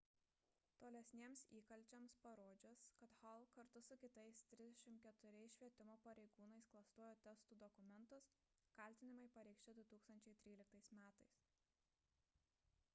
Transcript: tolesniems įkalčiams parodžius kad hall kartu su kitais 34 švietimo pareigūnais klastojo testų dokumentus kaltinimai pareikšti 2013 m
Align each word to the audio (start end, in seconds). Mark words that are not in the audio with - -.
tolesniems 0.81 1.41
įkalčiams 1.57 2.15
parodžius 2.23 2.85
kad 3.01 3.13
hall 3.19 3.45
kartu 3.57 3.83
su 3.87 3.97
kitais 4.05 4.39
34 4.53 5.43
švietimo 5.57 5.97
pareigūnais 6.07 6.71
klastojo 6.73 7.13
testų 7.27 7.59
dokumentus 7.65 8.31
kaltinimai 8.81 9.29
pareikšti 9.39 9.77
2013 9.83 10.99
m 11.03 11.07